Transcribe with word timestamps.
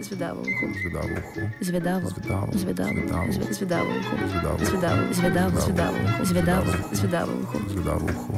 Zvedavo 0.00 0.40
uho. 0.40 0.66
Zvedavo 0.74 1.08
uho. 1.12 1.42
Zvedavo. 1.60 2.06
Zvedavo. 2.08 2.46
Zvedavo. 2.54 2.92
Zvedavo. 2.94 3.26
Zve- 3.28 3.52
Zvedavo 3.52 3.90
uho. 3.90 4.14
Zvedavo. 4.28 4.58
Zvedavo. 4.60 5.12
Zvedavo. 5.12 5.58
Zvedavo 5.60 5.96
uho. 5.98 6.24
Zvedavo. 6.24 6.72
Zvedavo 6.92 7.32
uho. 7.34 7.58
Zvedavo 7.68 8.04
uho. 8.06 8.32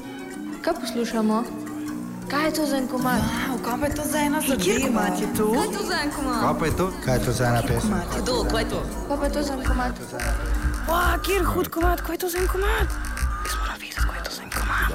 Kaj 0.62 0.74
poslušamo? 0.74 1.44
Kaj 2.26 2.44
je 2.44 2.52
to 2.52 2.66
za 2.66 2.76
en 2.76 2.88
komad? 2.88 3.20
Wow, 3.20 3.60
kaj 3.60 3.76
pa 3.80 3.86
je 3.86 3.94
to 3.94 4.04
za 4.04 4.18
ena 4.18 4.38
Kjer 4.40 4.50
zadeva? 4.50 4.86
komat 4.88 5.14
je 5.14 5.28
to? 5.30 5.46
Kaj 5.46 5.62
je 5.62 5.72
to 5.72 5.82
za 5.84 5.96
en 5.96 6.10
komad? 6.10 6.40
Kaj 6.40 6.54
pa 6.54 6.64
je 6.64 6.74
to? 6.74 6.86
Kaj 7.04 7.14
je 7.14 7.20
to 7.20 7.32
za 7.32 7.44
ena 7.46 7.60
pesem? 7.62 7.92
Kdo, 8.16 8.34
kaj 8.44 8.62
je 8.62 8.68
to? 8.70 8.80
Kaj 9.04 9.16
pa 9.18 9.24
je 9.24 9.32
to 9.32 9.42
za 9.42 9.52
en 9.52 9.62
komad? 9.62 9.92
Wow, 10.86 11.14
kjer 11.22 11.42
hud 11.44 11.68
komat, 11.68 11.98
kaj 12.00 12.14
je 12.14 12.18
to 12.18 12.28
za 12.28 12.38
en 12.38 12.48
komat? 12.48 12.88
Jaz 13.44 13.54
moram 13.54 13.76
videti, 13.76 14.00
kaj 14.00 14.16
je 14.16 14.24
to 14.24 14.32
za 14.32 14.42
en 14.42 14.50
komat. 14.50 14.88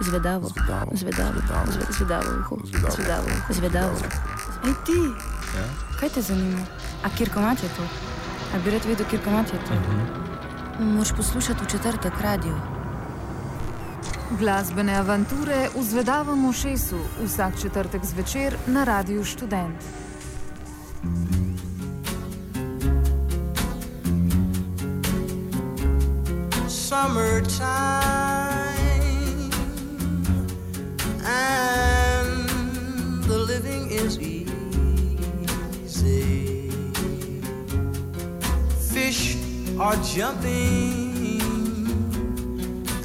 Zvedavo. 0.00 0.46
Zvedavo. 0.50 0.90
Zvedavo. 0.94 1.38
Zve- 1.66 1.90
Zvedavo 1.90 2.28
uho. 2.38 2.54
Zvedavo. 2.62 2.92
Zvedavo 2.92 3.26
uho. 3.30 3.50
Zvedavo. 3.50 3.94
Ej 4.62 4.74
ti, 4.84 5.00
kaj 6.00 6.08
te 6.08 6.22
zanima? 6.22 6.64
A 7.04 7.10
kjer 7.16 7.30
komat 7.34 7.62
je 7.62 7.68
to? 7.76 7.82
A 8.54 8.58
bi 8.64 8.70
rad 8.70 8.84
videl, 8.84 9.06
kjer 9.10 9.22
komat 9.24 9.52
je 9.52 9.58
to? 9.68 9.74
Moš 10.84 11.12
poslušati 11.16 11.64
v 11.64 11.70
četrtek 11.70 12.20
radio. 12.20 12.56
Glasbene 14.38 14.94
avanture 14.96 15.68
v 15.76 15.82
Zvedavem 15.82 16.44
ušesu 16.48 16.98
vsak 17.24 17.60
četrtek 17.62 18.04
zvečer 18.04 18.56
na 18.66 18.84
Radiu 18.84 19.24
Študent. 19.24 20.08
summertime 26.88 28.07
are 39.80 39.96
jumping 40.02 41.38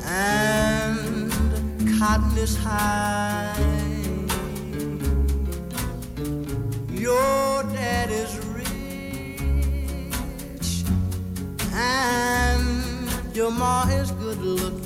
and 0.06 1.32
cotton 2.00 2.38
is 2.38 2.58
high. 2.58 3.54
Your 6.90 7.64
dad 7.64 8.10
is 8.10 8.40
rich 8.58 8.74
and 11.74 13.36
your 13.36 13.52
ma 13.52 13.84
is 13.90 14.10
good 14.12 14.40
looking. 14.40 14.83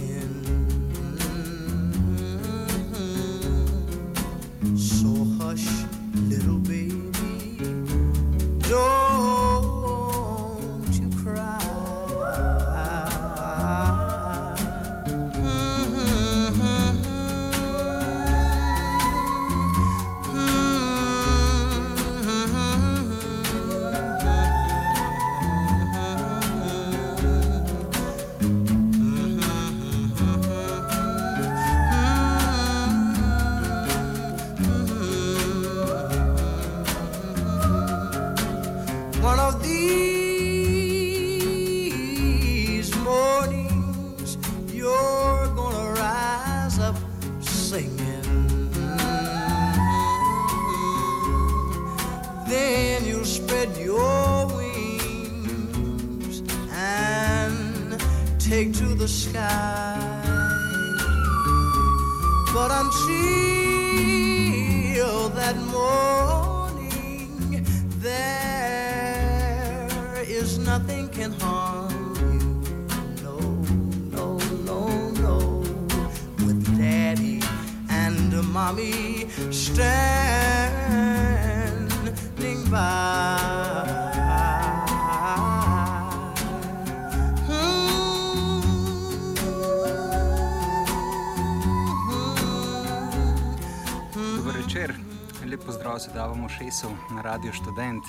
Šesov 96.58 96.90
na 97.14 97.22
Radio 97.22 97.54
Študent. 97.54 98.02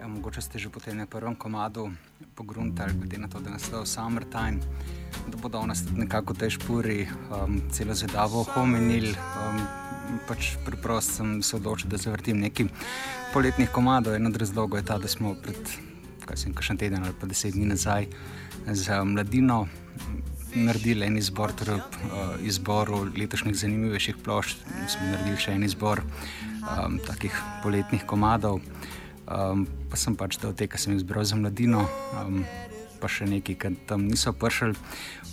Ja, 0.00 0.06
mogoče 0.06 0.38
ste 0.40 0.58
že 0.58 0.70
po 0.70 0.78
tem 0.78 1.02
prvem 1.06 1.34
komadu 1.34 1.90
pogruntali, 2.38 2.94
glede 2.94 3.18
na 3.18 3.28
to, 3.28 3.40
da 3.42 3.50
je 3.50 3.58
naslov 3.58 3.86
Summertime, 3.86 4.62
da 5.26 5.66
nas 5.66 5.82
tudi 5.82 6.06
nekako 6.06 6.32
v 6.32 6.38
tej 6.38 6.50
špuri 6.50 7.08
um, 7.10 7.58
celo 7.74 7.94
zvedavo 7.94 8.46
omenili. 8.56 9.10
Um, 9.10 9.58
pač 10.28 10.54
preprosto 10.62 11.12
sem 11.12 11.42
se 11.42 11.56
odločil, 11.56 11.90
da 11.90 11.98
zavrtim 11.98 12.38
nekaj 12.38 12.70
poletnih 13.34 13.70
komadov. 13.74 14.14
En 14.14 14.26
od 14.26 14.36
razlogov 14.36 14.78
je 14.78 14.86
ta, 14.86 14.98
da 14.98 15.08
smo 15.08 15.34
pred 15.34 15.58
kaj 16.22 16.36
sem 16.36 16.54
kakšen 16.54 16.78
teden 16.78 17.02
ali 17.02 17.14
pa 17.18 17.26
deset 17.26 17.54
dni 17.54 17.66
nazaj 17.66 18.06
z 18.70 19.02
mladino 19.02 19.66
naredili 20.54 21.06
en 21.06 21.18
izbor, 21.18 21.52
torej 21.52 21.82
uh, 21.82 22.38
izboru 22.46 23.10
letošnjih 23.10 23.58
zanimivejših 23.58 24.22
plošč. 24.22 24.62
Smo 24.86 25.10
naredili 25.10 25.36
še 25.36 25.58
en 25.58 25.66
izbor 25.66 26.02
um, 26.66 26.98
takih 26.98 27.34
poletnih 27.62 28.04
komadov. 28.06 28.60
Um, 29.26 29.66
pa 29.90 29.98
sem 29.98 30.14
pač 30.14 30.38
dal 30.38 30.54
te, 30.54 30.68
ki 30.70 30.78
sem 30.78 30.94
izbral 30.94 31.26
za 31.26 31.38
mladino, 31.38 31.82
um, 32.14 32.42
pa 33.02 33.10
še 33.10 33.26
nekaj, 33.26 33.56
ki 33.58 33.72
tam 33.90 34.06
niso 34.06 34.30
prišli 34.30 34.74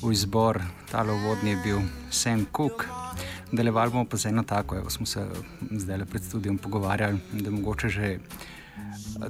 v 0.02 0.12
izbor. 0.14 0.62
Ta 0.90 1.06
uvodni 1.06 1.54
je 1.54 1.62
bil 1.64 1.80
Sam 2.10 2.46
Cook. 2.50 2.88
Nadaljevali 3.54 3.94
bomo 3.94 4.06
pa 4.10 4.18
z 4.18 4.34
eno 4.34 4.42
tako, 4.44 4.82
evo, 4.82 4.90
smo 4.90 5.06
se 5.06 5.22
zdaj 5.62 6.06
pred 6.10 6.24
studijem 6.26 6.58
pogovarjali, 6.58 7.22
da 7.38 7.54
mogoče 7.54 7.90
že 7.90 8.18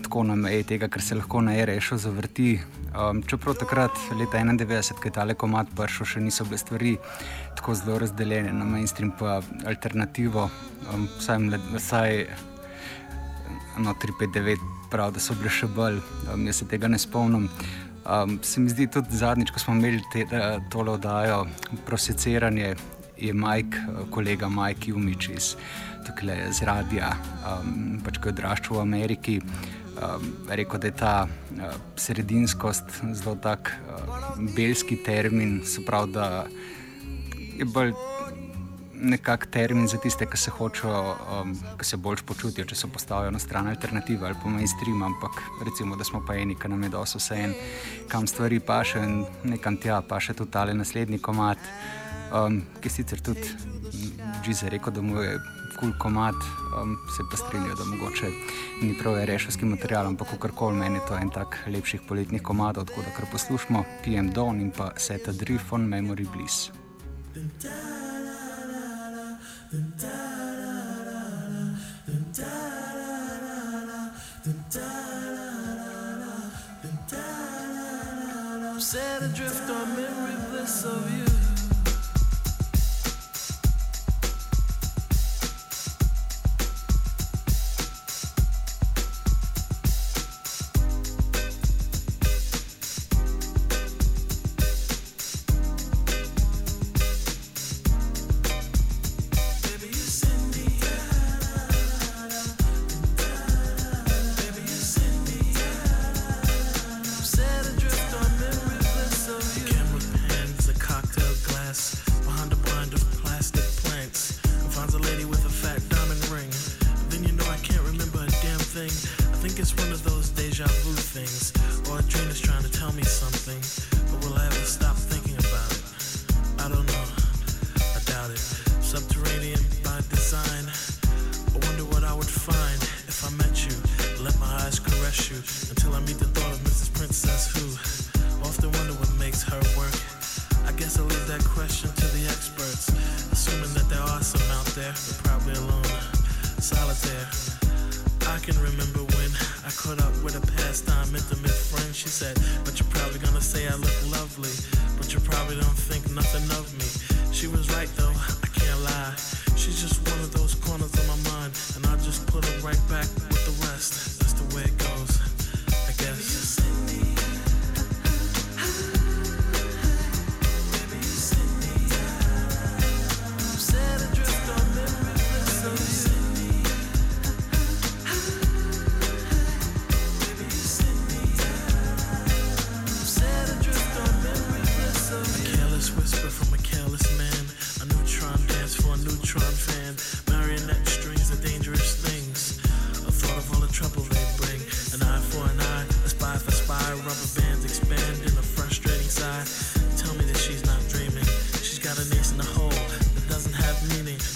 tako 0.03 0.23
na 0.23 0.35
meji 0.35 0.63
tega, 0.63 0.87
kar 0.87 1.01
se 1.01 1.15
lahko 1.15 1.41
na 1.41 1.55
e-rešu 1.57 1.97
zavrti. 1.97 2.59
Um, 2.93 3.21
čeprav 3.27 3.55
takrat, 3.59 3.91
leta 4.19 4.37
91, 4.37 4.93
ko 4.99 5.07
je 5.07 5.11
tale 5.11 5.35
komat 5.35 5.67
prišel, 5.75 6.05
še 6.05 6.23
niso 6.23 6.45
bile 6.47 6.57
stvari 6.57 6.95
tako 7.57 7.75
zelo 7.75 7.99
razdeljene 8.03 8.53
na 8.53 8.65
mainstream 8.65 9.11
pa 9.19 9.41
alternativo. 9.65 10.49
Um, 10.93 11.07
vsaj, 11.19 11.39
mlad, 11.39 11.69
vsaj 11.75 12.25
no, 13.83 13.95
359 14.03 14.67
prav, 14.91 15.13
da 15.13 15.23
so 15.23 15.35
bile 15.37 15.51
še 15.51 15.69
bolj, 15.75 16.01
um, 16.33 16.47
jaz 16.47 16.61
se 16.61 16.69
tega 16.69 16.91
ne 16.91 16.99
spomnim. 17.01 17.49
Um, 18.03 18.39
se 18.43 18.59
mi 18.59 18.71
zdi 18.71 18.89
tudi 18.91 19.15
zadnjič, 19.15 19.53
ko 19.55 19.63
smo 19.63 19.77
imeli 19.77 20.03
te, 20.13 20.25
uh, 20.27 20.59
tole 20.71 20.97
oddajo, 20.97 21.45
proseciranje, 21.87 22.75
je 23.17 23.33
Mike, 23.33 23.79
uh, 23.87 24.03
kolega 24.11 24.49
Mike 24.51 24.91
Jumič 24.91 25.29
iz 25.33 25.53
tukaj 26.07 26.51
z 26.53 26.67
radia, 26.67 27.13
um, 27.47 27.99
pač 28.03 28.19
ko 28.19 28.29
je 28.29 28.35
odraščal 28.37 28.77
v 28.77 28.83
Ameriki. 28.83 29.37
Um, 29.93 30.23
rekel, 30.49 30.79
da 30.81 30.89
je 30.89 30.95
ta 30.97 31.15
uh, 31.27 31.75
sredinskost 31.95 32.95
zelo 33.13 33.35
tak 33.37 33.69
uh, 33.85 34.39
belski 34.55 34.97
termin, 35.05 35.61
se 35.69 35.83
pravi, 35.85 36.15
da 36.15 36.27
je 37.59 37.67
bolj 37.69 37.93
nekak 39.03 39.45
termin 39.51 39.87
za 39.87 39.97
tiste, 39.97 40.25
ki 40.25 40.37
se 40.37 40.51
hočejo, 40.51 41.15
um, 41.35 41.53
ki 41.77 41.85
se 41.85 41.97
bolj 41.97 42.23
počutijo, 42.25 42.65
če 42.65 42.75
se 42.75 42.87
postavijo 42.87 43.31
na 43.35 43.39
stran 43.39 43.67
alternative 43.67 44.25
ali 44.25 44.39
pa 44.41 44.49
mainstream, 44.49 45.03
ampak 45.03 45.41
recimo, 45.65 45.97
da 45.99 46.07
smo 46.07 46.23
pa 46.25 46.37
eni, 46.39 46.55
ki 46.55 46.71
nam 46.71 46.83
je 46.87 46.89
dosto 46.93 47.21
vse 47.21 47.37
en, 47.43 47.53
kam 48.07 48.27
stvari 48.27 48.59
paše 48.59 49.03
in 49.03 49.25
nekam 49.43 49.77
tja 49.77 50.01
paše 50.01 50.33
tudi 50.33 50.51
tale 50.51 50.73
naslednji 50.73 51.19
komat, 51.19 51.59
um, 52.31 52.61
ki 52.81 52.89
sicer 52.89 53.21
tudi 53.21 53.73
Džize 54.43 54.69
rekel, 54.69 54.93
da 54.93 55.01
mu 55.01 55.21
je 55.21 55.37
kul 55.83 55.91
cool 55.91 55.99
komat, 55.99 56.35
um, 56.81 56.97
se 57.15 57.23
pa 57.31 57.37
strinjajo, 57.37 57.75
da 57.75 57.83
mogoče 57.83 58.27
ni 58.81 58.95
prav 58.99 59.25
rešovski 59.25 59.65
material, 59.65 60.07
ampak 60.07 60.27
karkoli 60.39 60.77
meni 60.77 60.99
to 61.07 61.15
je 61.15 61.21
en 61.21 61.29
tak 61.29 61.59
lepših 61.67 62.01
poletnih 62.07 62.41
komadov, 62.41 62.85
tako 62.85 63.01
da 63.01 63.11
kar 63.11 63.25
poslušamo, 63.31 63.83
PM 64.03 64.31
Don 64.31 64.61
in 64.61 64.71
pa 64.71 64.91
Set 64.97 65.27
a 65.27 65.31
Drift 65.31 65.71
on 65.71 65.81
Memory 65.87 66.27
Bliss. 66.31 66.71
Set 78.79 79.23
adrift 79.23 79.69
on 79.69 79.95
memory 79.95 80.35
bliss 80.51 80.83
of 80.83 81.09
you. 81.17 81.42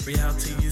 Reality. 0.08 0.67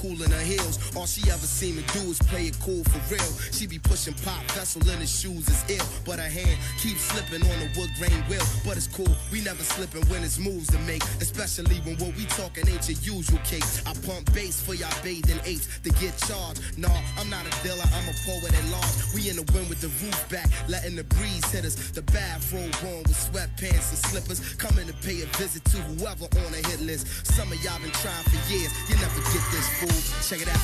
Cool 0.00 0.20
in 0.22 0.30
her 0.30 0.46
heels. 0.46 0.78
All 0.96 1.06
she 1.06 1.22
ever 1.30 1.46
seem 1.46 1.76
to 1.76 1.84
do 1.92 2.10
is 2.10 2.18
play 2.30 2.46
it 2.46 2.56
cool 2.60 2.84
for 2.84 3.00
real. 3.12 3.32
She 3.52 3.66
be 3.66 3.78
pushing 3.78 4.14
pop, 4.24 4.42
vessel 4.52 4.82
in 4.88 4.98
his 5.00 5.10
shoes 5.10 5.48
is 5.48 5.64
ill. 5.68 5.86
But 6.04 6.18
her 6.18 6.28
hand 6.28 6.58
keeps 6.78 7.02
slipping 7.02 7.42
on 7.42 7.58
the 7.60 7.68
wood 7.76 7.90
grain 7.98 8.20
wheel. 8.28 8.44
But 8.64 8.76
it's 8.76 8.86
cool, 8.86 9.14
we 9.32 9.40
never 9.42 9.62
slipping 9.62 10.04
when 10.08 10.22
it's 10.22 10.38
moves 10.38 10.68
to 10.68 10.78
make. 10.80 11.02
Especially 11.20 11.76
when 11.84 11.96
what 11.98 12.16
we 12.16 12.24
talking 12.36 12.68
ain't 12.68 12.88
your 12.88 13.16
usual 13.16 13.38
case. 13.44 13.82
I 13.86 13.92
pump 14.06 14.32
bass 14.32 14.60
for 14.60 14.74
y'all 14.74 14.92
bathing 15.02 15.40
apes 15.44 15.68
to 15.82 15.90
get 16.00 16.16
charged. 16.28 16.60
Nah, 16.78 17.00
I'm 17.18 17.30
not 17.30 17.44
a 17.46 17.52
dealer, 17.62 17.86
I'm 17.94 18.08
a 18.08 18.16
poet 18.24 18.52
at 18.52 18.66
large. 18.70 18.94
We 19.14 19.30
in 19.30 19.36
the 19.36 19.46
wind 19.52 19.68
with 19.68 19.80
the 19.80 19.92
roof 20.04 20.18
back, 20.28 20.48
letting 20.68 20.96
the 20.96 21.04
breeze 21.16 21.44
hit 21.50 21.64
us. 21.64 21.74
The 21.90 22.02
bathrobe 22.02 22.74
on 22.84 23.02
with 23.08 23.16
sweatpants 23.16 23.90
and 23.90 24.00
slippers. 24.10 24.40
Coming 24.56 24.86
to 24.86 24.94
pay 25.00 25.22
a 25.22 25.26
visit 25.38 25.64
to 25.72 25.78
whoever 25.78 26.26
on 26.44 26.50
the 26.52 26.60
hit 26.68 26.80
list. 26.80 27.26
Some 27.26 27.50
of 27.52 27.58
y'all 27.64 27.78
been 27.80 27.90
trying 28.02 28.24
for 28.28 28.40
years, 28.52 28.72
you 28.88 28.96
never 28.96 29.20
get 29.32 29.44
this 29.52 29.68
fool. 29.80 29.95
Check 30.28 30.42
it 30.42 30.48
out. 30.48 30.56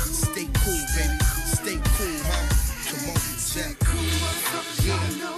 Stay 0.00 0.48
cool, 0.64 0.82
baby. 0.96 1.18
Stay 1.44 1.78
cool, 1.96 2.18
huh? 2.24 2.44
Come 2.88 3.10
on. 3.10 3.16
Yeah. 4.86 5.36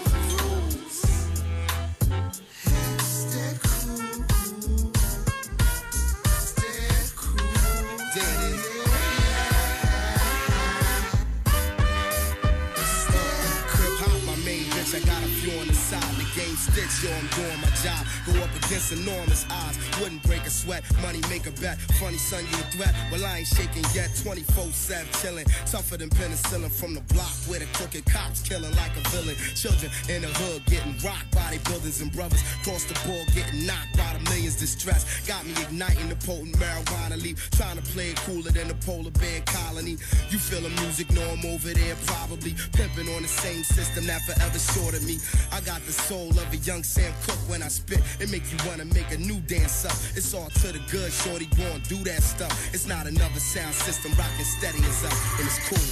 I 14.94 15.00
got 15.00 15.22
a 15.22 15.28
few 15.28 15.52
on 15.60 15.68
the 15.68 15.74
side. 15.74 16.00
The 16.16 16.24
game 16.34 16.56
sticks, 16.56 17.04
yo, 17.04 17.12
I'm 17.12 17.26
doing 17.36 17.60
my 17.60 17.68
job. 17.82 18.06
Go 18.26 18.32
up 18.42 18.50
against 18.56 18.92
enormous 18.92 19.44
odds. 19.50 19.78
Wouldn't 20.00 20.22
break 20.22 20.42
a 20.46 20.50
sweat, 20.50 20.82
money 21.02 21.20
make 21.28 21.46
a 21.46 21.52
bet. 21.60 21.78
Funny 22.00 22.18
son, 22.18 22.44
you 22.50 22.58
a 22.58 22.66
threat? 22.74 22.94
Well, 23.10 23.24
I 23.24 23.38
ain't 23.38 23.46
shaking 23.46 23.84
yet. 23.94 24.10
24 24.22 24.64
7 24.72 25.06
chilling. 25.20 25.46
Tougher 25.66 25.96
than 25.96 26.10
penicillin 26.10 26.70
from 26.70 26.94
the 26.94 27.00
block 27.14 27.34
where 27.46 27.60
the 27.60 27.66
crooked 27.74 28.04
cops 28.06 28.42
killing 28.42 28.74
like 28.76 28.94
a 28.96 29.02
villain. 29.10 29.36
Children 29.54 29.90
in 30.08 30.22
the 30.22 30.28
hood 30.28 30.64
getting 30.66 30.94
rocked 31.04 31.30
by 31.34 31.50
their 31.50 31.62
buildings 31.70 32.00
and 32.00 32.12
brothers. 32.12 32.42
Cross 32.64 32.84
the 32.84 32.96
board 33.06 33.26
getting 33.34 33.66
knocked 33.66 33.96
by 33.96 34.10
the 34.16 34.22
millions 34.30 34.56
distressed. 34.56 35.26
Got 35.26 35.46
me 35.46 35.52
igniting 35.62 36.08
the 36.08 36.16
potent 36.16 36.56
marijuana 36.58 37.20
leaf. 37.20 37.50
Trying 37.50 37.76
to 37.76 37.82
play 37.94 38.10
it 38.10 38.16
cooler 38.26 38.50
than 38.50 38.68
the 38.68 38.78
polar 38.86 39.10
bear 39.22 39.40
colony. 39.46 39.96
You 40.30 40.38
feel 40.38 40.60
the 40.60 40.70
music, 40.82 41.10
know 41.12 41.24
I'm 41.30 41.44
over 41.46 41.72
there 41.72 41.96
probably. 42.06 42.54
Pimping 42.72 43.08
on 43.14 43.22
the 43.22 43.28
same 43.28 43.62
system 43.62 44.06
that 44.06 44.22
forever 44.22 44.58
shorted 44.58 45.04
me. 45.04 45.18
I 45.52 45.60
got 45.60 45.80
the 45.86 45.92
soul 45.92 46.30
of 46.30 46.52
a 46.52 46.56
young 46.58 46.82
Sam 46.82 47.12
Cooke 47.24 47.48
when 47.48 47.62
I 47.62 47.67
spit. 47.70 48.00
It 48.20 48.30
make 48.30 48.44
you 48.50 48.58
wanna 48.68 48.84
make 48.86 49.10
a 49.12 49.18
new 49.18 49.40
dance 49.40 49.84
up. 49.84 49.96
It's 50.16 50.34
all 50.34 50.48
to 50.62 50.72
the 50.72 50.80
good, 50.90 51.12
shorty. 51.12 51.46
Go 51.56 51.64
on, 51.72 51.80
do 51.88 51.96
that 52.04 52.22
stuff. 52.22 52.52
It's 52.74 52.86
not 52.86 53.06
another 53.06 53.40
sound 53.40 53.74
system 53.74 54.12
rocking 54.18 54.44
steady 54.44 54.78
as 54.84 55.04
up, 55.04 55.12
and 55.38 55.46
it's 55.46 55.60
cool. 55.68 55.88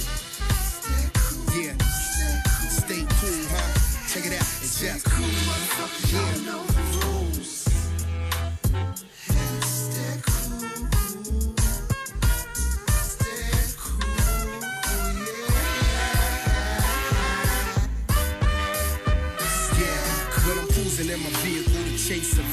Yeah, 1.57 1.77
stay 2.69 3.03
cool, 3.19 3.43
huh? 3.51 3.69
Check 4.07 4.25
it 4.25 4.33
out, 4.33 4.47
it's 4.61 4.79
just 4.79 5.05
cool. 5.05 5.25
Yeah. 6.13 6.76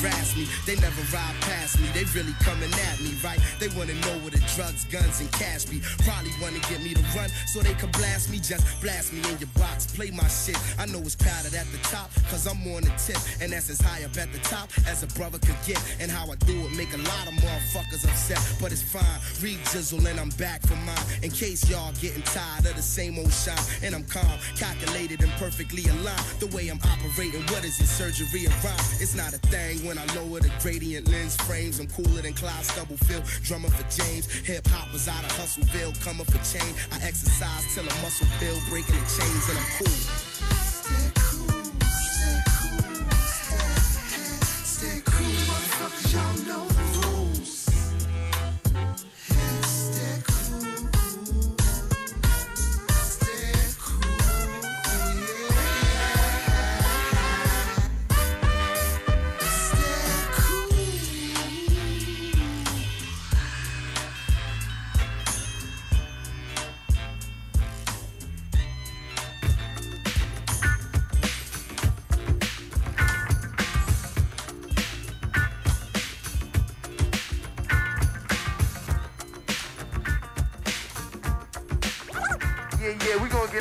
Harass 0.05 0.37
me. 0.37 0.47
They 0.67 0.77
never 0.77 1.01
ride 1.13 1.35
past 1.41 1.81
me, 1.81 1.89
they 1.95 2.05
really 2.17 2.35
coming 2.41 2.73
at 2.73 3.01
me, 3.01 3.17
right? 3.25 3.41
They 3.59 3.69
wanna 3.69 3.95
know 4.05 4.17
where 4.21 4.31
the 4.31 4.43
drugs, 4.55 4.85
guns, 4.85 5.21
and 5.21 5.31
cash 5.33 5.65
be. 5.65 5.81
Probably 6.05 6.33
wanna 6.41 6.61
get 6.69 6.83
me 6.83 6.95
to 6.95 7.03
run 7.17 7.31
so 7.47 7.61
they 7.61 7.75
can 7.75 7.91
blast 7.91 8.31
me. 8.31 8.39
Just 8.39 8.65
blast 8.81 9.13
me 9.13 9.21
in 9.31 9.39
your 9.39 9.53
box, 9.57 9.87
play 9.87 10.11
my 10.11 10.29
shit. 10.29 10.59
I 10.79 10.87
know 10.87 11.01
it's 11.01 11.17
crowded 11.17 11.55
at 11.55 11.67
the 11.73 11.79
top, 11.89 12.11
cause 12.31 12.47
I'm 12.47 12.61
on 12.75 12.83
the 12.83 12.93
tip. 12.99 13.19
And 13.41 13.53
that's 13.53 13.71
as 13.71 13.81
high 13.81 14.05
up 14.05 14.17
at 14.17 14.33
the 14.33 14.39
top 14.41 14.69
as 14.87 15.03
a 15.03 15.09
brother 15.19 15.39
could 15.39 15.59
get. 15.67 15.81
And 16.01 16.11
how 16.11 16.31
I 16.31 16.37
do 16.47 16.55
it 16.67 16.73
make 16.77 16.93
a 16.93 17.03
lot 17.09 17.25
of 17.29 17.35
motherfuckers 17.41 18.05
upset, 18.05 18.41
but 18.61 18.73
it's 18.73 18.83
fine. 18.83 19.19
Read 19.41 19.59
Jizzle 19.73 20.05
and 20.07 20.21
I'm 20.21 20.31
back 20.37 20.63
for 20.63 20.77
mine. 20.77 21.07
In 21.23 21.31
case 21.31 21.69
y'all 21.71 21.93
getting 22.01 22.23
tired 22.23 22.67
of 22.67 22.77
the 22.77 22.83
same 22.83 23.19
old 23.19 23.33
shine. 23.33 23.59
And 23.83 23.95
I'm 23.95 24.05
calm, 24.05 24.39
calculated, 24.57 25.23
and 25.23 25.33
perfectly 25.33 25.85
aligned. 25.89 26.25
The 26.41 26.49
way 26.49 26.69
I'm 26.69 26.81
operating, 26.85 27.43
what 27.53 27.65
is 27.65 27.81
it? 27.81 27.87
Surgery 27.87 28.47
of 28.47 28.65
rhyme. 28.65 28.75
It's 29.01 29.15
not 29.15 29.33
a 29.33 29.39
thing 29.49 29.85
when 29.87 29.94
I 29.99 30.05
lower 30.15 30.41
the 30.41 30.51
gradient 30.61 31.09
lens 31.11 31.37
frames. 31.37 31.81
I'm 31.81 31.89
cooler 31.89 32.23
than 32.23 32.35
Clyde 32.35 32.65
Stubblefield, 32.65 33.25
drummer 33.43 33.69
for 33.69 33.85
James. 33.91 34.31
Hip 34.47 34.67
hop 34.69 34.93
was 34.93 35.09
out 35.09 35.25
of 35.25 35.33
Hustleville, 35.33 35.95
coming 36.05 36.27
for 36.27 36.39
change. 36.45 36.77
I 36.93 36.97
exercise 37.07 37.75
till 37.75 37.85
a 37.85 37.95
muscle 38.03 38.27
build, 38.41 38.61
breaking 38.69 38.95
the 38.95 39.07
chains, 39.07 39.49
and 39.49 39.59
I'm 39.59 39.71
cool. 39.79 41.34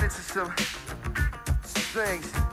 Into. 0.03 0.19
Some 0.33 0.53
things. 1.93 2.52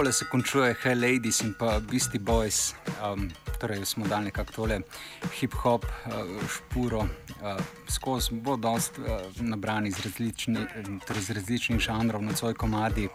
Takole 0.00 0.12
se 0.12 0.24
končuje 0.24 0.76
Hey 0.82 0.94
Ladies 0.94 1.40
in 1.40 1.52
pa 1.52 1.76
Beastie 1.80 2.20
Boys. 2.20 2.72
Um, 3.04 3.28
torej 3.60 3.84
smo 3.84 4.08
dali 4.08 4.32
nekako 4.32 4.52
tole 4.52 4.80
hip-hop 5.36 5.84
uh, 5.84 6.48
špuro 6.48 7.04
uh, 7.42 7.60
skozi, 7.88 8.34
bo 8.34 8.56
dost 8.56 8.98
uh, 8.98 9.06
nabran 9.40 9.86
iz, 9.86 9.98
različni, 10.04 10.66
iz 11.16 11.30
različnih 11.30 11.80
žanrov 11.80 12.22
na 12.22 12.36
svoj 12.36 12.54
komadi. 12.54 13.08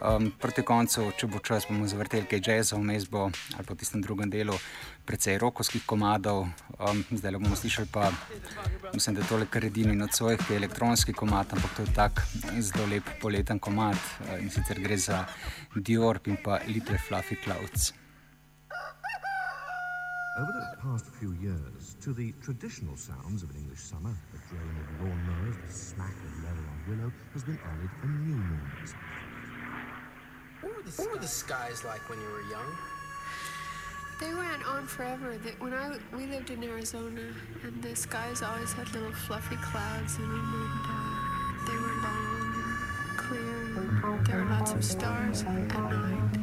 Um, 0.00 0.32
proti 0.40 0.62
koncu, 0.62 1.10
če 1.18 1.26
bo 1.26 1.38
čas, 1.38 1.66
bomo 1.68 1.86
zavrteli 1.86 2.26
kaj 2.30 2.42
jazza 2.46 2.76
vmes 2.76 3.08
bo 3.10 3.28
ali 3.56 3.66
v 3.68 3.76
tistem 3.76 4.02
drugem 4.02 4.30
delu 4.30 4.56
precej 5.04 5.38
rokovskih 5.38 5.86
komadov. 5.86 6.46
Um, 6.78 7.04
zdaj 7.10 7.38
bomo 7.38 7.56
slišali 7.56 7.88
pa, 7.92 8.10
mislim, 8.94 9.14
da 9.14 9.22
je 9.22 9.28
tole 9.28 9.46
kar 9.50 9.64
edini 9.64 10.02
od 10.02 10.14
svojih, 10.14 10.40
ki 10.46 10.52
je 10.52 10.56
elektronski 10.56 11.12
komad, 11.12 11.52
ampak 11.52 11.76
to 11.76 11.82
je 11.82 11.94
tak 11.94 12.26
zelo 12.58 12.86
lep 12.90 13.08
poleten 13.22 13.58
komad 13.58 13.96
uh, 13.96 14.36
in 14.42 14.50
sicer 14.50 14.80
gre 14.80 14.96
za 14.96 15.24
Dior 15.74 16.20
in 16.26 16.36
pa 16.44 16.60
Little 16.66 16.98
Fluffy 16.98 17.36
Clouds. 17.44 17.99
Over 20.40 20.52
the 20.52 20.76
past 20.80 21.04
few 21.04 21.32
years, 21.32 21.96
to 22.00 22.14
the 22.14 22.32
traditional 22.40 22.96
sounds 22.96 23.42
of 23.42 23.50
an 23.50 23.56
English 23.56 23.80
summer, 23.80 24.16
the 24.32 24.38
drone 24.48 24.76
of 24.80 24.86
lawnmowers, 25.04 25.66
the 25.66 25.70
smack 25.70 26.14
of 26.14 26.42
leather 26.42 26.66
on 26.66 26.80
willow, 26.88 27.12
has 27.34 27.44
been 27.44 27.58
added 27.62 27.90
a 28.02 28.06
new 28.06 28.36
noise. 28.36 28.94
What 30.62 30.76
were, 30.76 30.82
the, 30.82 30.90
what 30.92 31.12
were 31.12 31.18
the 31.18 31.28
skies 31.28 31.84
like 31.84 32.08
when 32.08 32.18
you 32.22 32.28
were 32.28 32.40
young? 32.48 32.78
They 34.18 34.32
went 34.32 34.66
on 34.66 34.86
forever. 34.86 35.36
That 35.36 35.60
when 35.60 35.74
I 35.74 35.98
we 36.16 36.24
lived 36.24 36.48
in 36.48 36.64
Arizona, 36.64 37.20
and 37.62 37.82
the 37.82 37.94
skies 37.94 38.40
always 38.40 38.72
had 38.72 38.90
little 38.94 39.12
fluffy 39.12 39.56
clouds 39.56 40.16
in 40.16 40.22
them, 40.22 40.54
and 40.56 40.80
uh, 40.88 41.66
they 41.66 41.76
were 41.76 41.96
long 42.00 42.54
and 42.64 43.18
clear. 43.18 43.60
And 44.08 44.26
there 44.26 44.42
were 44.42 44.50
lots 44.50 44.72
of 44.72 44.82
stars 44.82 45.42
at 45.42 45.68
night. 45.68 46.39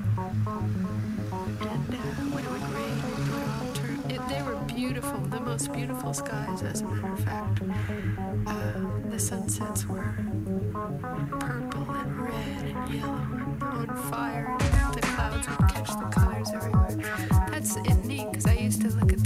Beautiful, 4.78 5.20
the 5.22 5.40
most 5.40 5.74
beautiful 5.74 6.14
skies, 6.14 6.62
as 6.62 6.82
a 6.82 6.86
matter 6.86 7.12
of 7.12 7.20
fact. 7.22 7.62
Uh, 8.46 9.10
the 9.10 9.18
sunsets 9.18 9.88
were 9.88 10.14
purple 11.40 11.92
and 11.96 12.22
red 12.22 12.64
and 12.64 12.94
yellow 12.94 13.28
and 13.42 13.64
on 13.64 13.88
fire. 14.12 14.56
The 14.94 15.02
clouds 15.02 15.50
would 15.50 15.68
catch 15.68 15.88
the 15.88 16.06
colors 16.12 16.52
everywhere. 16.54 16.96
That's 17.50 17.76
neat 18.06 18.30
because 18.30 18.46
I 18.46 18.54
used 18.54 18.82
to 18.84 18.90
look 18.90 19.12
at 19.12 19.17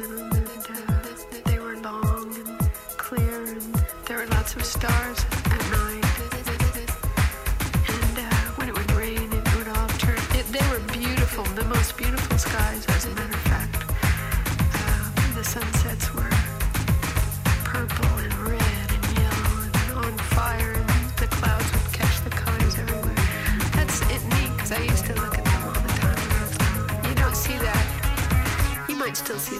Shalom. 0.00 0.29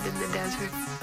in 0.06 0.14
the 0.18 0.28
desert. 0.32 0.99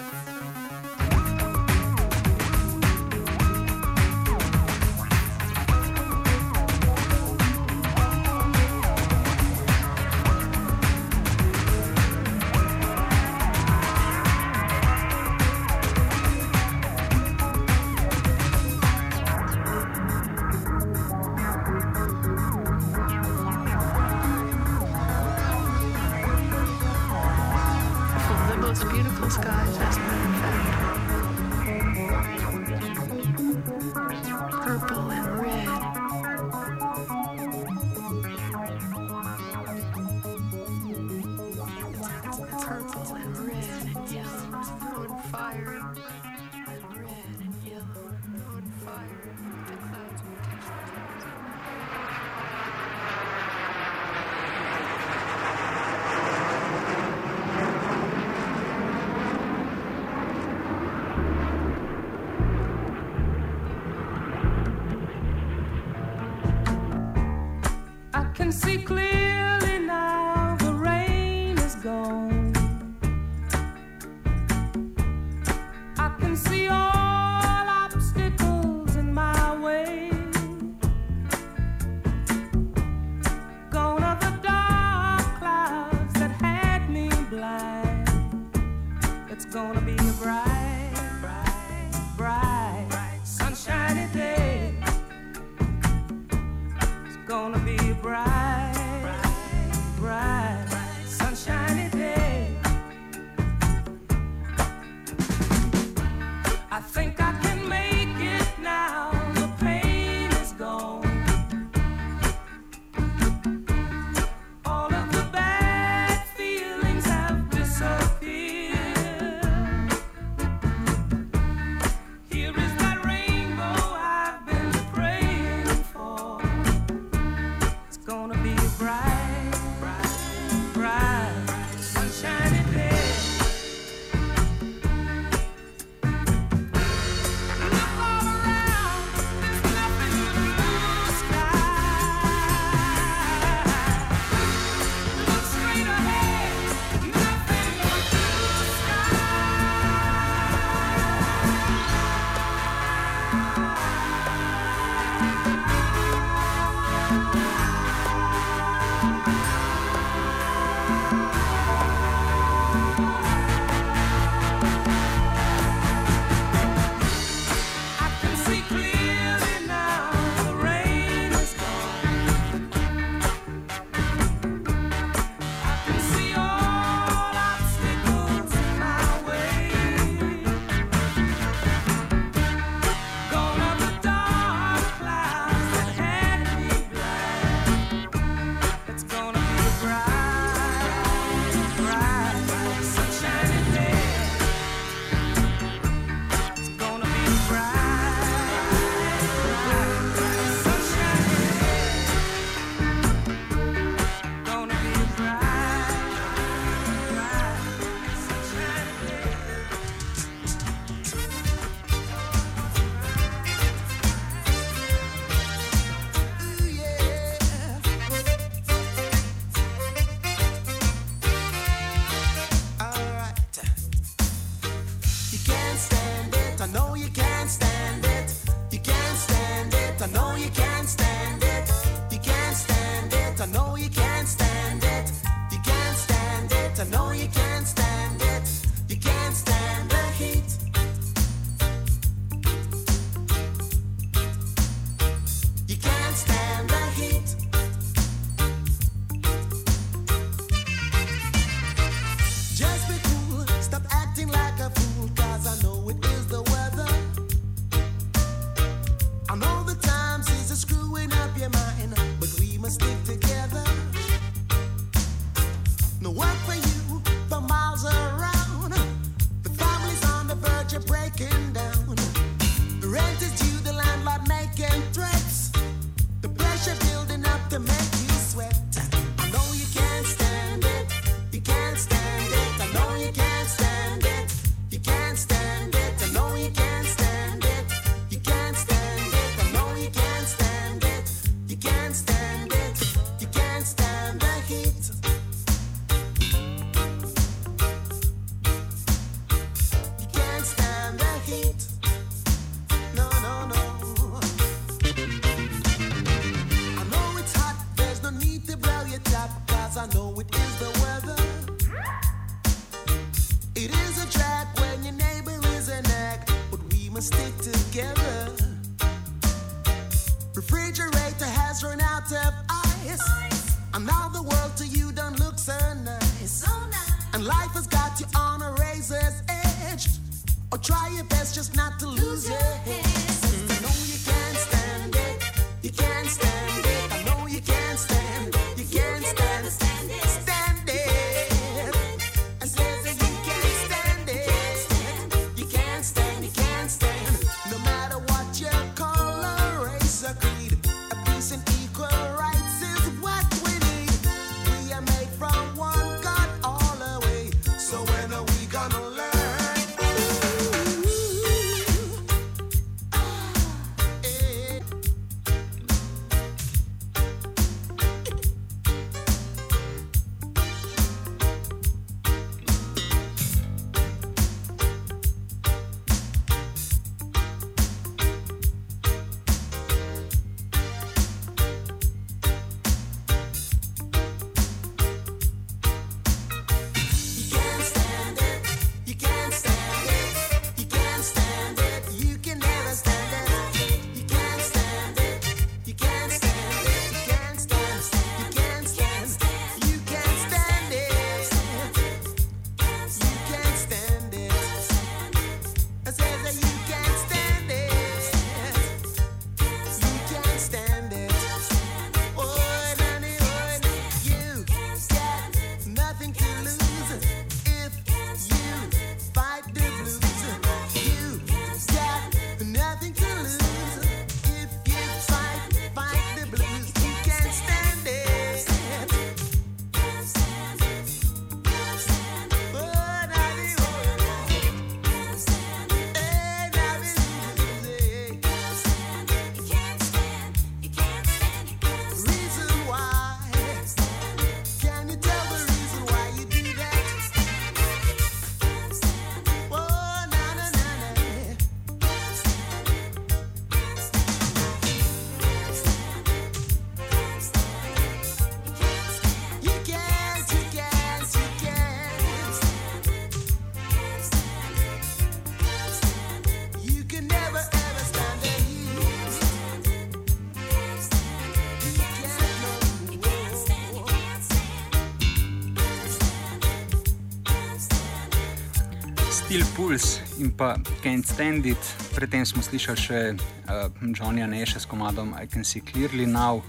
Pulse 479.67 479.99
in 480.19 480.31
pa 480.31 480.55
Can't 480.81 481.03
Stand 481.03 481.45
It. 481.45 481.59
Predtem 481.91 482.23
smo 482.23 482.39
slišali 482.39 482.79
še 482.79 483.19
uh, 483.19 483.67
Johnnyja 483.91 484.23
Neša 484.31 484.63
s 484.63 484.65
komadom 484.71 485.11
I 485.11 485.27
Can 485.27 485.43
See 485.43 485.59
Clearly 485.59 486.07
Now. 486.07 486.39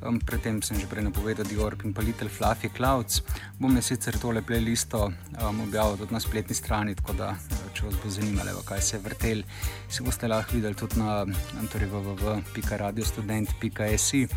Um, 0.00 0.16
predtem 0.24 0.64
sem 0.64 0.80
že 0.80 0.88
prej 0.88 1.04
napovedal 1.04 1.44
Dior 1.44 1.76
in 1.84 1.92
pa 1.92 2.00
Little 2.00 2.32
Fluffy 2.32 2.72
Clouds. 2.72 3.20
Bom 3.60 3.76
jaz 3.76 3.92
sicer 3.92 4.16
tole 4.16 4.40
playlisto 4.40 5.12
um, 5.12 5.68
objavil 5.68 6.00
tudi 6.00 6.16
na 6.16 6.20
spletni 6.24 6.56
strani, 6.56 6.96
tako 6.96 7.12
da 7.20 7.36
če 7.76 7.84
vas 7.90 7.96
bo 8.00 8.08
zanimalo, 8.08 8.64
kaj 8.64 8.80
se 8.80 8.96
je 8.96 9.04
vrtel, 9.04 9.44
si 9.92 10.00
boste 10.00 10.24
lahko 10.24 10.56
videli 10.56 10.72
tudi 10.80 10.96
na 10.96 11.28
torej 11.68 11.92
www.radiostudent.si. 11.92 14.32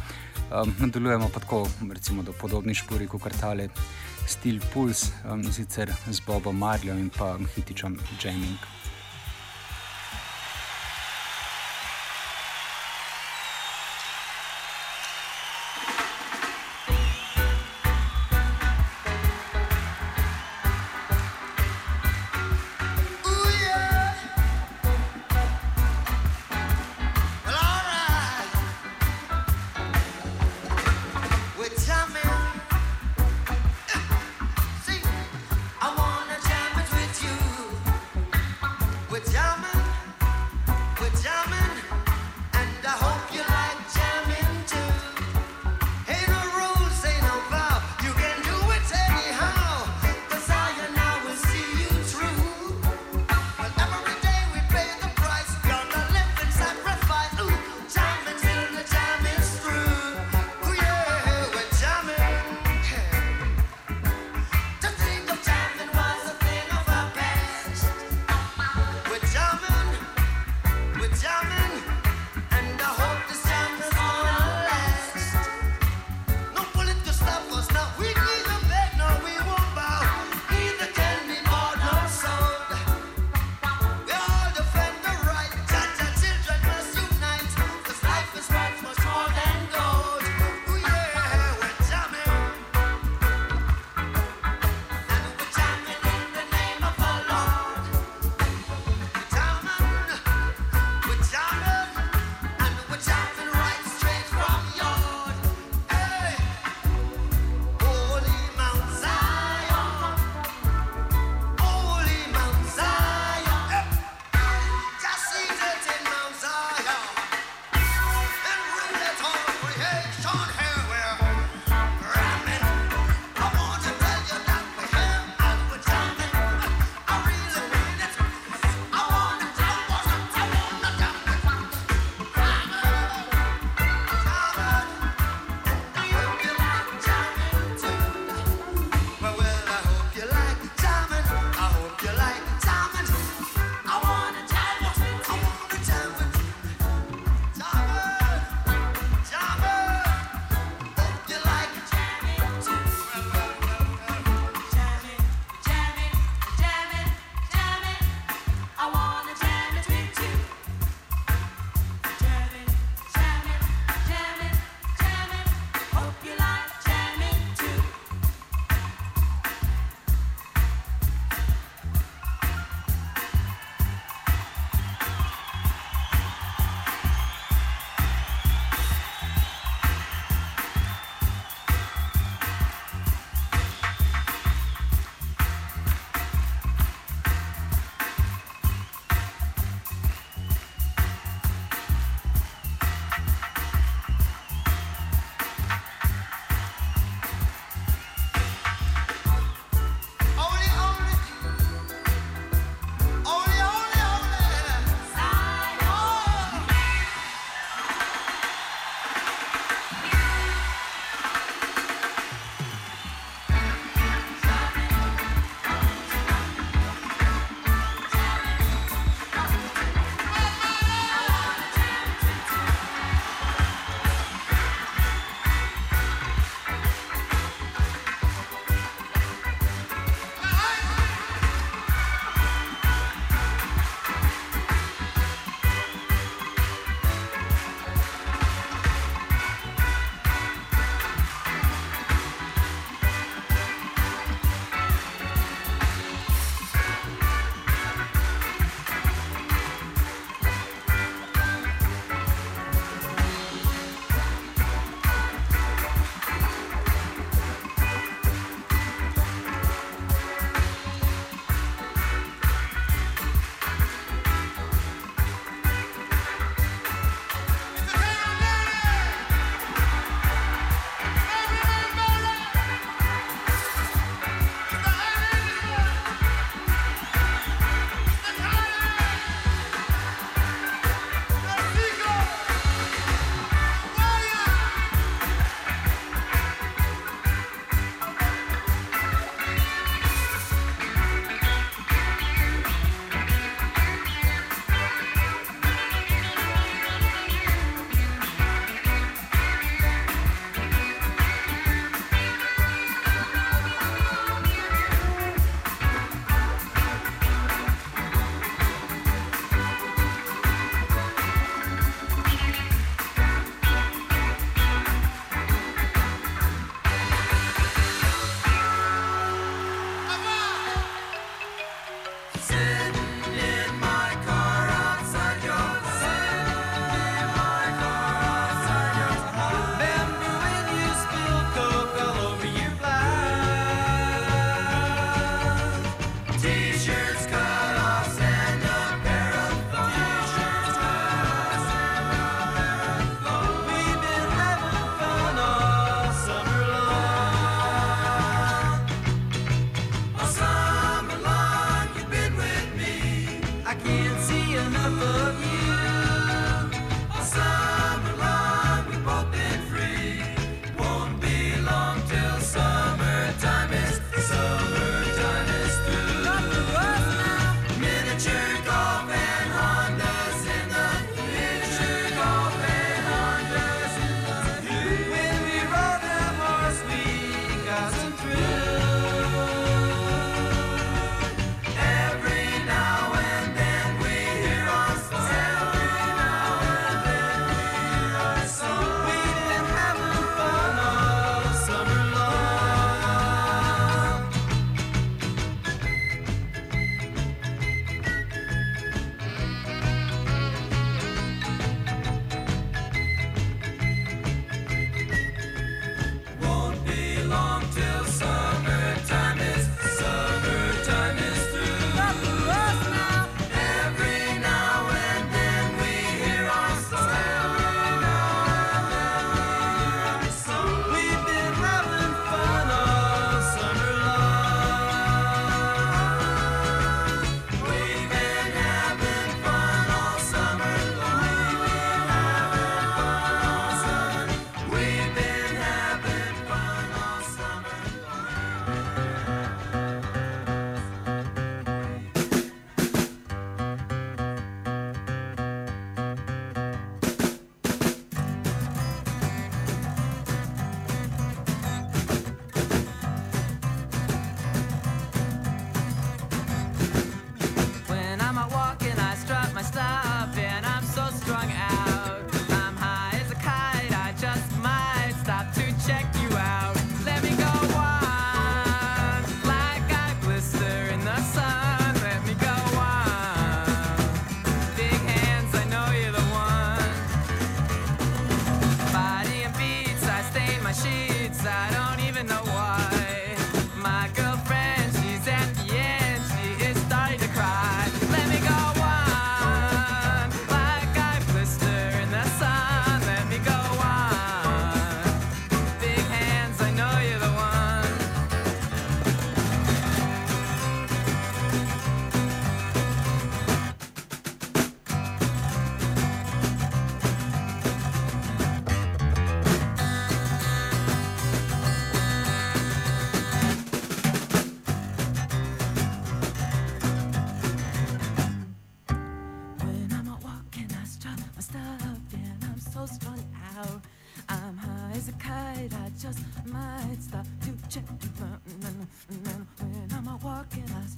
Um, 0.52 0.76
nadaljujemo 0.76 1.32
pa 1.32 1.40
tako, 1.40 1.72
recimo, 1.88 2.20
do 2.28 2.36
podobnih 2.36 2.84
špori, 2.84 3.08
kot 3.08 3.32
kartale 3.32 3.72
Steel 4.28 4.60
Pulse, 4.74 5.12
um, 5.26 5.42
in 5.42 5.52
sicer 5.52 5.88
z 6.12 6.20
Bobom 6.20 6.60
Marljo 6.60 6.94
in 6.94 7.10
pa 7.10 7.38
hitičem 7.56 8.00
Jamming. 8.20 8.58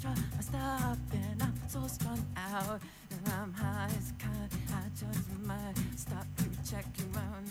Walking, 0.04 0.24
I 0.38 0.42
stop, 0.42 0.98
and 1.14 1.44
I'm 1.44 1.54
so 1.68 1.86
strung 1.88 2.26
out. 2.36 2.82
And 3.12 3.34
I'm 3.34 3.54
high 3.54 3.90
as 3.98 4.12
a 4.12 4.24
kite. 4.24 4.54
I 4.74 4.90
just 4.98 5.30
might 5.44 5.76
stop 5.96 6.26
to 6.38 6.72
check 6.72 6.86
you 6.98 7.06
out. 7.16 7.44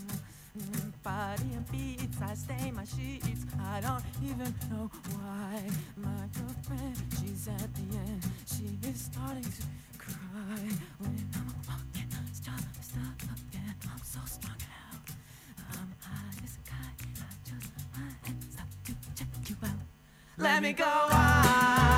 Body 1.03 1.51
and 1.55 1.71
beats, 1.71 2.19
I 2.21 2.35
stain 2.35 2.75
my 2.75 2.85
sheets. 2.85 3.47
I 3.63 3.81
don't 3.81 4.03
even 4.23 4.53
know 4.71 4.91
why. 5.13 5.63
My 5.97 6.27
girlfriend, 6.37 6.97
she's 7.21 7.49
at 7.49 7.75
the 7.75 7.97
end. 7.97 8.27
She 8.47 8.89
is 8.89 9.01
starting 9.13 9.45
to 9.45 9.63
cry 9.99 10.63
when 10.99 11.29
I'm 11.35 11.55
walking. 11.69 12.09
Stop, 12.33 12.61
stop, 12.81 13.39
and 13.55 13.75
I'm 13.85 14.03
so 14.03 14.21
strung 14.27 14.53
out. 14.53 15.11
I'm 15.73 15.95
high 16.01 16.45
as 16.45 16.57
a 16.57 16.71
kite. 16.71 17.01
I 17.17 17.49
just 17.49 17.71
might 17.95 18.53
stop 18.53 18.67
to 18.87 18.93
check 19.15 19.49
you 19.49 19.57
out. 19.63 19.71
Let 20.37 20.63
me 20.63 20.73
go 20.73 20.85
on 20.85 21.90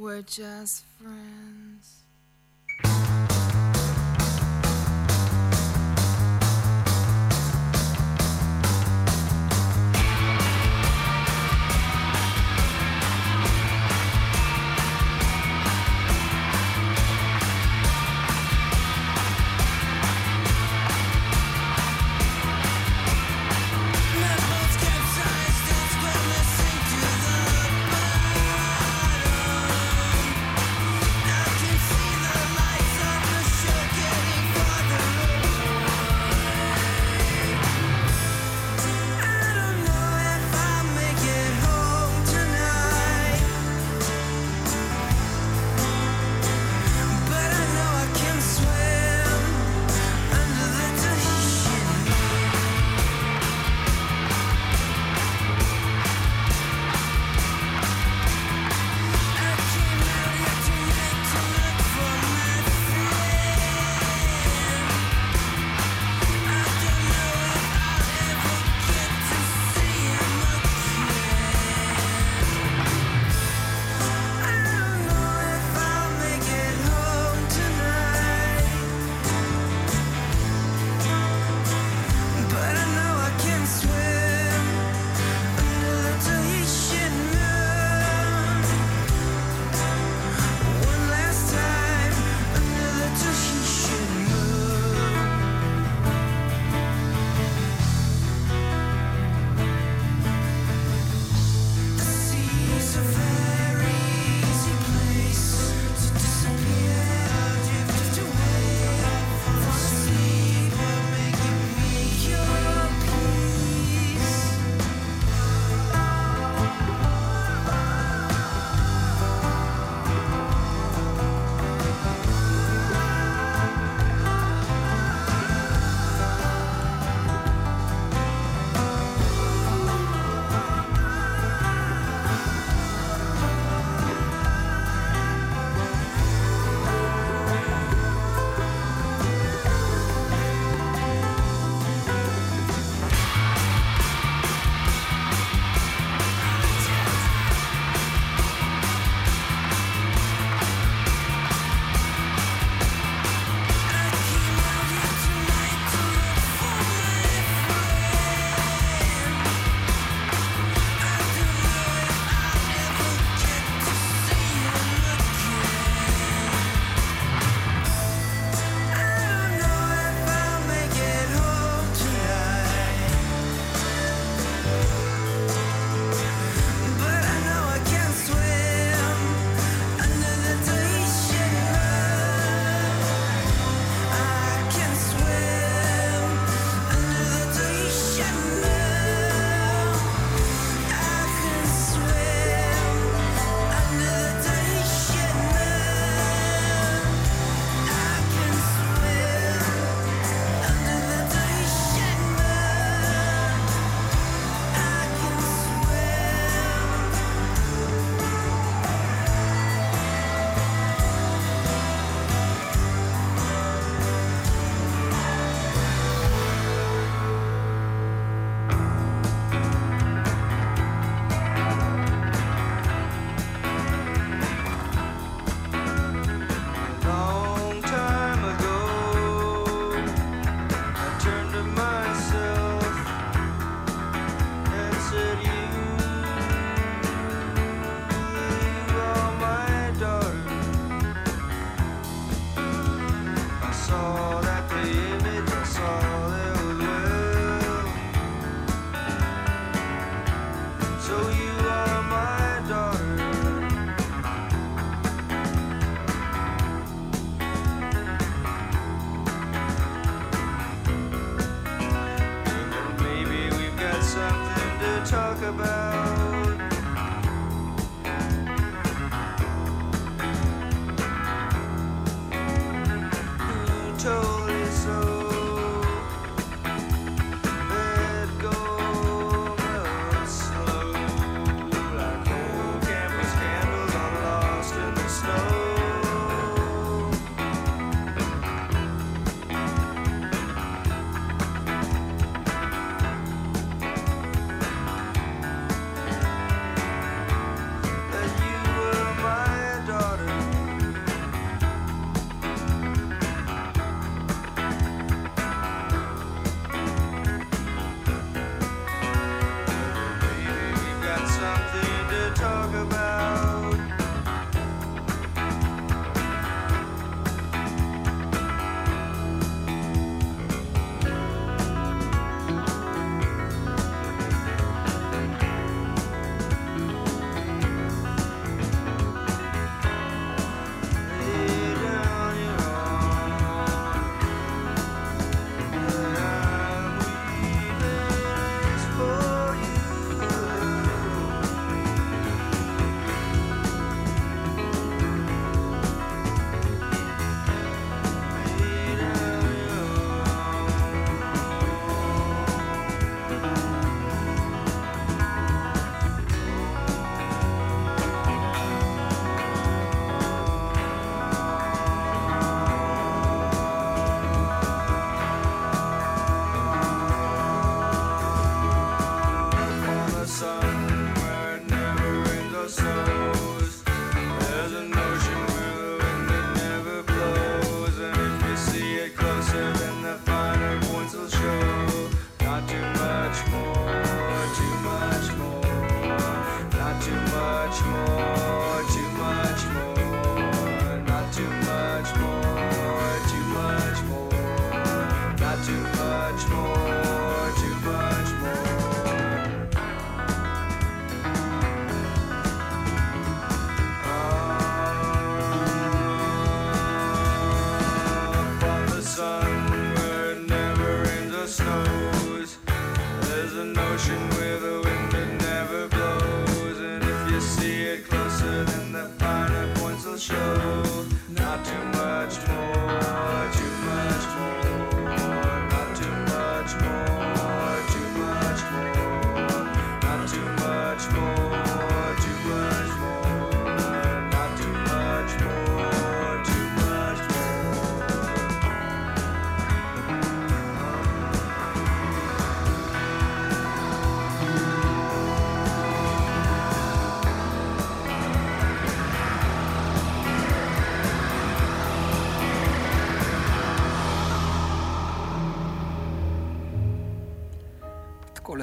we're 0.00 0.22
just 0.22 0.86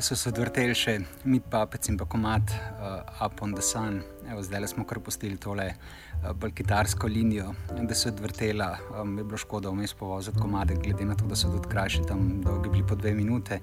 so 0.08 0.16
se 0.16 0.30
odvrteli 0.32 0.76
še 0.78 0.94
mit 1.28 1.50
papec 1.52 1.90
in 1.92 1.98
pa 2.00 2.06
komat 2.08 2.54
uh, 2.54 3.26
Up 3.26 3.42
on 3.44 3.52
the 3.52 3.64
Sun. 3.66 4.00
Evo, 4.32 4.40
zdaj 4.44 4.70
smo 4.72 4.86
kar 4.88 5.02
pustili 5.04 5.36
tole 5.40 5.66
uh, 5.74 6.32
bolj 6.32 6.54
kitarsko 6.56 7.10
linijo, 7.12 7.50
da 7.76 7.96
se 7.96 8.08
je 8.08 8.14
odvrtela. 8.14 8.70
Um, 9.02 9.18
je 9.20 9.26
bilo 9.28 9.40
škoda 9.42 9.72
vmes 9.74 9.94
povoziti 10.00 10.40
komade, 10.40 10.78
glede 10.84 11.06
na 11.06 11.16
to, 11.16 11.28
da 11.28 11.36
so 11.36 11.52
tudi 11.52 11.68
krajši, 11.72 12.06
tam 12.08 12.42
dolgi 12.46 12.72
bili 12.72 12.86
po 12.88 12.96
dve 12.96 13.12
minute. 13.18 13.60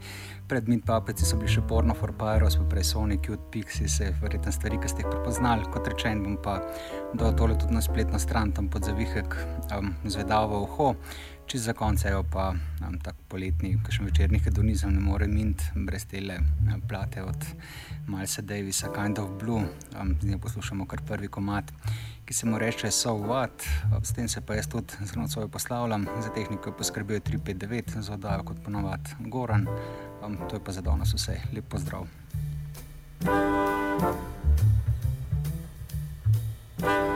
Pred 0.49 0.68
mit 0.68 0.84
papeci 0.84 1.24
so 1.24 1.40
bili 1.40 1.53
še 1.55 1.64
Porno 1.68 1.97
for 1.97 2.12
Pyros, 2.12 2.59
pa 2.61 2.68
prej 2.74 2.90
Sonic, 2.92 3.24
Cute 3.24 3.49
Pixies, 3.55 4.01
verjetno 4.20 4.53
stvari, 4.53 4.80
ki 4.82 4.92
ste 4.92 5.05
jih 5.05 5.12
prepoznali. 5.14 5.68
Kot 5.72 5.88
rečen, 5.95 6.20
bom 6.26 6.36
pa 6.45 6.59
dal 7.16 7.32
tole 7.38 7.57
tudi 7.57 7.76
na 7.76 7.84
spletno 7.84 8.20
stran, 8.20 8.53
tam 8.53 8.68
pod 8.68 8.84
zavihek 8.84 9.38
um, 9.72 9.95
zvedavo 10.05 10.61
uho. 10.68 10.92
Čez 11.47 11.64
za 11.64 11.72
konec 11.72 12.05
je 12.05 12.22
pa 12.32 12.55
um, 12.88 12.99
tak 12.99 13.14
poletni, 13.28 13.76
kakšen 13.84 14.05
večerni 14.09 14.38
hedonizem 14.38 14.95
ne 14.95 15.01
more 15.01 15.26
mint 15.26 15.62
brez 15.74 16.07
tele 16.09 16.38
um, 16.40 16.80
plate 16.88 17.22
od 17.22 17.47
Milesa 18.07 18.42
Davisa, 18.42 18.88
Kind 18.95 19.18
of 19.18 19.30
Blue. 19.38 19.62
Um, 20.01 20.16
z 20.20 20.26
njo 20.26 20.38
poslušamo 20.38 20.86
kar 20.86 21.01
prvi 21.07 21.28
komat, 21.28 21.72
ki 22.24 22.34
se 22.34 22.47
mu 22.47 22.59
reče 22.59 22.90
So 22.90 23.14
What. 23.14 23.66
Um, 23.92 24.05
s 24.05 24.12
tem 24.12 24.28
se 24.28 24.40
pa 24.40 24.55
jaz 24.55 24.68
tudi 24.68 24.95
z 25.05 25.16
nocoj 25.16 25.49
poslavljam. 25.49 26.07
Za 26.22 26.34
tehniko 26.34 26.70
je 26.70 26.76
poskrbel 26.76 27.20
359, 27.20 28.01
za 28.01 28.14
oddajo 28.14 28.42
kot 28.42 28.64
ponovadi 28.64 29.11
Goran. 29.20 29.68
Um, 30.26 30.38
to 30.51 30.57
je 30.57 30.64
pa 30.64 30.72
za 30.72 30.80
danes 30.80 31.14
vse. 31.14 31.40
Lep 31.53 31.68
pozdrav. 31.68 32.09
zvedavo 36.84 37.13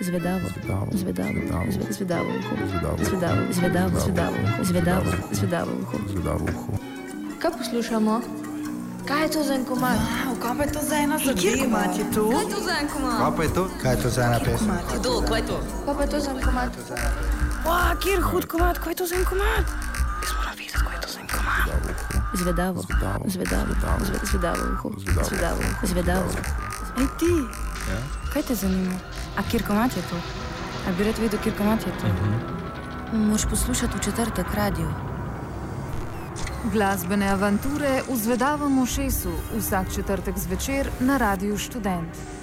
Zvedavo, 0.00 0.40
zvedavo, 0.50 0.86
zvedavo 0.92 2.28
uho. 2.30 2.52
Zvedavo, 3.00 3.40
zvedavo 3.52 3.96
uho. 5.72 5.96
Zvedavo 6.08 6.44
uho. 6.44 6.72
Kaj 7.38 7.50
poslušamo? 7.52 8.20
Kaj 9.06 9.22
je 9.22 9.30
to 9.30 9.42
za 9.42 9.54
en 9.54 9.64
komad? 9.64 9.96
Wow, 9.96 10.36
kaj 10.38 10.52
pa 10.56 10.64
je 10.64 10.72
to 10.72 10.80
za 10.82 10.96
ena 10.96 11.18
zadeva? 11.18 11.40
Kjer 11.40 11.58
komat 11.58 11.98
je 11.98 12.04
to? 12.14 12.24
Kaj 12.26 12.38
je 12.38 12.48
to 12.48 12.60
za 12.60 12.74
en 12.74 12.88
komad? 12.88 13.18
Kaj 13.18 13.32
pa 13.36 13.42
je 13.42 13.50
to? 13.50 13.64
Kaj 13.82 13.92
je 13.92 13.98
to 13.98 14.08
za 14.10 14.22
ena 14.22 14.38
pesem? 14.38 14.68
Kdo, 14.94 15.12
kaj 15.22 15.38
je 15.38 15.46
to? 15.46 15.56
Kaj 15.84 15.94
pa 15.94 16.02
je 16.02 16.08
to 16.08 16.18
za 16.20 16.30
en 16.30 16.40
komad? 16.40 16.70
Wow, 17.64 17.92
kjer 17.98 18.20
hud 18.22 18.44
komat, 18.46 18.76
kaj 18.78 18.90
je 18.90 18.96
to 18.96 19.06
za 19.06 19.14
en 19.14 19.24
komat? 19.24 19.64
Jaz 20.20 20.32
moram 20.32 20.54
videti, 20.54 20.78
kaj 20.78 20.94
je 20.94 21.00
to 21.00 21.08
za 21.08 21.18
en 21.18 21.28
komat. 21.28 21.64
Zvedavo, 22.34 22.80
zvedavo, 22.82 23.24
zve- 23.98 24.20
zvedavo 24.24 24.62
uho. 24.72 24.88
Zvedavo, 25.24 25.60
zvedavo. 25.82 26.28
Ej 26.96 27.08
ti, 27.18 27.32
Ja? 27.82 27.96
kaj 28.28 28.42
te 28.42 28.54
zanima? 28.54 28.94
A 29.40 29.42
kjer 29.50 29.62
komat 29.66 29.96
je 29.96 30.02
to? 30.02 30.16
A 30.88 30.92
bi 30.92 31.04
rad 31.04 31.18
vedel, 31.18 31.40
kjer 31.40 31.54
komat 31.56 31.86
je 31.86 31.92
to? 32.00 32.08
Moš 33.16 33.46
poslušati 33.50 33.96
v 33.98 34.00
četrtek 34.04 34.54
radio. 34.54 34.88
Glasbene 36.72 37.28
avanture 37.28 38.02
v 38.08 38.16
zvedavem 38.16 38.78
ušesu 38.82 39.32
vsak 39.56 39.94
četrtek 39.94 40.38
zvečer 40.38 40.90
na 41.00 41.16
Radiu 41.16 41.58
Študent. 41.58 42.39